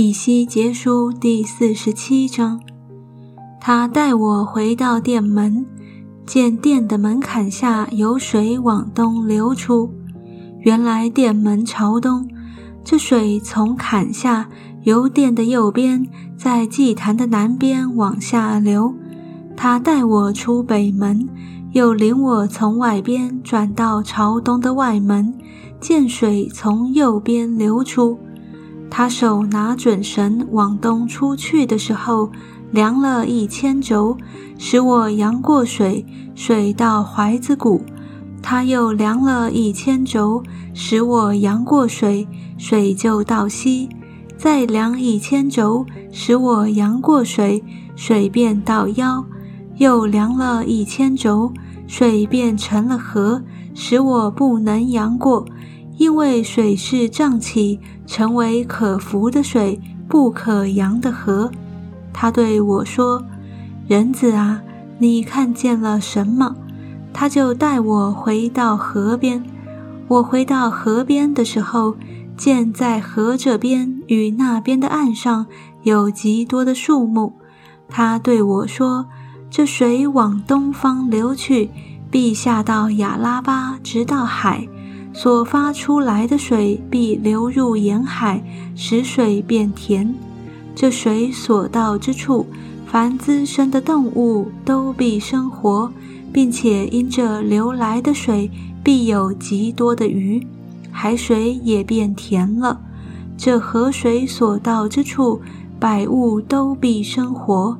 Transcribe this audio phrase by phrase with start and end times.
[0.00, 2.60] 以西结书第四十七章。
[3.60, 5.66] 他带我回到殿门，
[6.24, 9.92] 见殿的门槛下有水往东流出。
[10.60, 12.28] 原来殿门朝东，
[12.84, 14.48] 这水从坎下
[14.84, 18.94] 由殿的右边，在祭坛的南边往下流。
[19.56, 21.28] 他带我出北门，
[21.72, 25.34] 又领我从外边转到朝东的外门，
[25.80, 28.16] 见水从右边流出。
[28.90, 32.30] 他手拿准绳往东出去的时候，
[32.70, 34.16] 量了一千轴，
[34.58, 37.82] 使我扬过水，水到怀子谷。
[38.42, 40.42] 他又量了一千轴，
[40.72, 43.88] 使我扬过水，水就到膝。
[44.36, 47.62] 再量一千轴，使我扬过水，
[47.96, 49.24] 水便到腰。
[49.76, 51.52] 又量了一千轴，
[51.86, 53.42] 水变成了河，
[53.74, 55.44] 使我不能扬过。
[55.98, 61.50] 因为水是胀起，成为可浮的水，不可扬的河。
[62.12, 63.24] 他对我说
[63.86, 64.62] ：“人子啊，
[64.98, 66.54] 你看见了什么？”
[67.12, 69.42] 他就带我回到河边。
[70.06, 71.96] 我回到河边的时候，
[72.36, 75.46] 见在河这边与那边的岸上
[75.82, 77.32] 有极多的树木。
[77.88, 79.06] 他对我说
[79.50, 81.70] ：“这水往东方流去，
[82.08, 84.68] 必下到亚拉巴，直到海。”
[85.20, 88.40] 所发出来的水必流入沿海，
[88.76, 90.14] 使水变甜。
[90.76, 92.46] 这水所到之处，
[92.86, 95.90] 凡滋生的动物都必生活，
[96.32, 98.48] 并且因这流来的水
[98.84, 100.46] 必有极多的鱼，
[100.92, 102.80] 海水也变甜了。
[103.36, 105.40] 这河水所到之处，
[105.80, 107.76] 百物都必生活，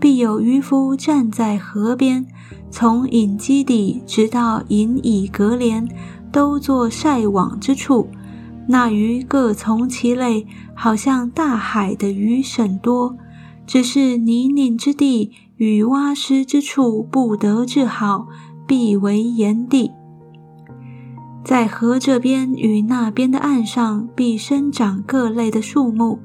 [0.00, 2.26] 必有渔夫站在河边，
[2.68, 5.88] 从引基底直到引以隔连。
[6.32, 8.08] 都作晒网之处，
[8.68, 13.16] 那鱼各从其类，好像大海的鱼甚多。
[13.66, 18.26] 只是泥泞之地与洼湿之处不得治好，
[18.66, 19.92] 必为炎地。
[21.44, 26.18] 在河这边与那边的岸上，必生长各类的树木，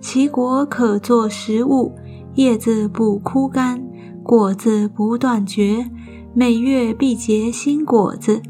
[0.00, 1.94] 其果可作食物，
[2.34, 3.80] 叶子不枯干，
[4.22, 5.88] 果子不断绝，
[6.34, 8.42] 每月必结新果子。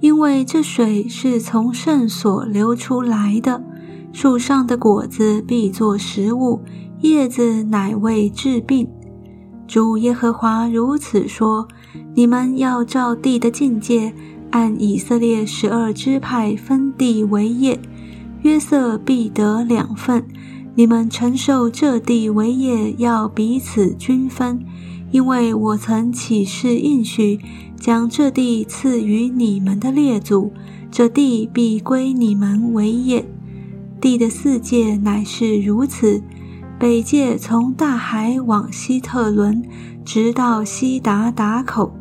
[0.00, 3.62] 因为这水是从圣所流出来的，
[4.12, 6.60] 树上的果子必作食物，
[7.00, 8.88] 叶子乃为治病。
[9.66, 11.66] 主耶和华如此说：
[12.14, 14.14] 你们要照地的境界，
[14.50, 17.80] 按以色列十二支派分地为业，
[18.42, 20.24] 约瑟必得两份。
[20.76, 24.64] 你们承受这地为业，要彼此均分。
[25.10, 27.38] 因为我曾起誓应许，
[27.78, 30.52] 将这地赐予你们的列祖，
[30.90, 33.26] 这地必归你们为业。
[34.00, 36.22] 地的四界乃是如此：
[36.78, 39.62] 北界从大海往西特伦，
[40.04, 41.96] 直到西达达口，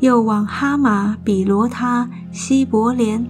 [0.00, 3.24] 又往哈马比罗他、西伯连。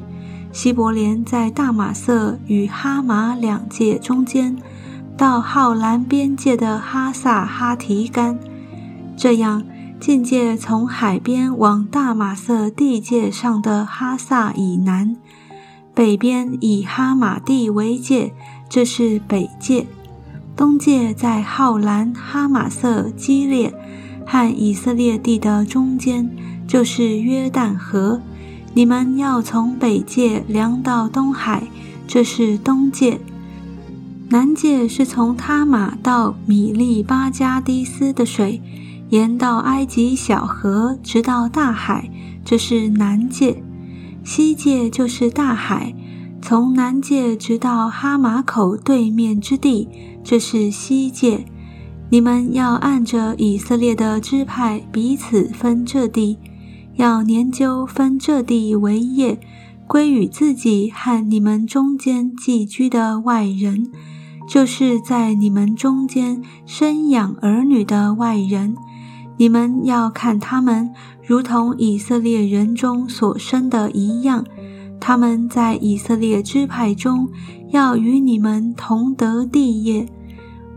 [0.53, 4.57] 西伯连在大马色与哈马两界中间，
[5.15, 8.39] 到浩兰边界的哈萨哈提干。
[9.17, 9.65] 这样，
[9.99, 15.17] 境界从海边往大马色地界上的哈萨以南，
[15.95, 18.35] 北边以哈马地为界，
[18.69, 19.87] 这是北界；
[20.55, 23.73] 东界在浩兰、哈马色、基列
[24.27, 26.31] 和以色列地的中间，
[26.69, 28.21] 就是约旦河。
[28.75, 31.63] 你们要从北界量到东海，
[32.07, 33.19] 这是东界；
[34.29, 38.61] 南界是从他马到米利巴加迪斯的水。
[39.11, 42.11] 沿到埃及小河，直到大海，
[42.45, 43.63] 这是南界；
[44.25, 45.95] 西界就是大海，
[46.43, 49.89] 从南界直到哈马口对面之地，
[50.25, 51.45] 这是西界。
[52.11, 56.39] 你们要按着以色列的支派彼此分这地，
[56.95, 59.39] 要研究分这地为业，
[59.87, 63.91] 归与自己和你们中间寄居的外人，
[64.49, 68.77] 就是在你们中间生养儿女的外人。
[69.37, 70.93] 你们要看他们，
[71.27, 74.45] 如同以色列人中所生的一样。
[74.99, 77.29] 他们在以色列支派中，
[77.71, 80.09] 要与你们同得地业。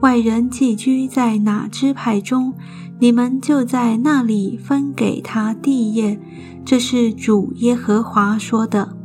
[0.01, 2.53] 外人寄居在哪支派中，
[3.00, 6.19] 你们就在那里分给他地业。
[6.65, 8.99] 这是主耶和华说的。